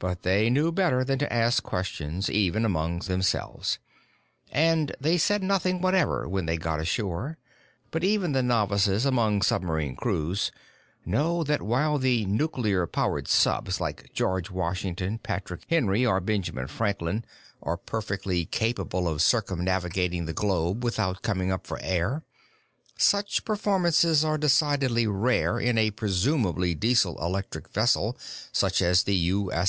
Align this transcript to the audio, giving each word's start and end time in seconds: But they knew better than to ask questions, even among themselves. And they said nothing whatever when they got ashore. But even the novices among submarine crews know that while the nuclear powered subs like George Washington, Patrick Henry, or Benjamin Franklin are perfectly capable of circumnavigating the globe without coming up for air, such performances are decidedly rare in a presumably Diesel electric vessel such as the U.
But 0.00 0.20
they 0.22 0.50
knew 0.50 0.70
better 0.70 1.02
than 1.02 1.18
to 1.20 1.32
ask 1.32 1.62
questions, 1.62 2.28
even 2.28 2.66
among 2.66 2.98
themselves. 2.98 3.78
And 4.52 4.94
they 5.00 5.16
said 5.16 5.42
nothing 5.42 5.80
whatever 5.80 6.28
when 6.28 6.44
they 6.44 6.58
got 6.58 6.78
ashore. 6.78 7.38
But 7.90 8.04
even 8.04 8.32
the 8.32 8.42
novices 8.42 9.06
among 9.06 9.40
submarine 9.40 9.96
crews 9.96 10.52
know 11.06 11.42
that 11.44 11.62
while 11.62 11.96
the 11.96 12.26
nuclear 12.26 12.86
powered 12.86 13.28
subs 13.28 13.80
like 13.80 14.12
George 14.12 14.50
Washington, 14.50 15.16
Patrick 15.20 15.62
Henry, 15.70 16.04
or 16.04 16.20
Benjamin 16.20 16.66
Franklin 16.66 17.24
are 17.62 17.78
perfectly 17.78 18.44
capable 18.44 19.08
of 19.08 19.22
circumnavigating 19.22 20.26
the 20.26 20.34
globe 20.34 20.84
without 20.84 21.22
coming 21.22 21.50
up 21.50 21.66
for 21.66 21.78
air, 21.80 22.22
such 22.98 23.42
performances 23.46 24.22
are 24.22 24.36
decidedly 24.36 25.06
rare 25.06 25.58
in 25.58 25.78
a 25.78 25.92
presumably 25.92 26.74
Diesel 26.74 27.16
electric 27.24 27.70
vessel 27.70 28.18
such 28.52 28.82
as 28.82 29.04
the 29.04 29.14
U. 29.16 29.50